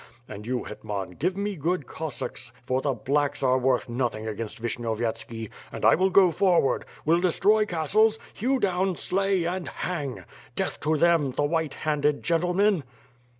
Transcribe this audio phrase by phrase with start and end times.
[0.27, 5.51] And you Hetman, give me good Cossacks, for the "blacks" are worth nothing against Vishnyovyetski,
[5.71, 10.23] and I will go for ward; will destroy castles, hew down, slay, and hang.
[10.55, 12.83] Death to them, the white handed gentlemen!"